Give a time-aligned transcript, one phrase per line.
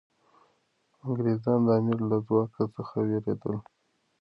[1.05, 3.55] انګریزان د امیر له ځواک څخه ویرېدل.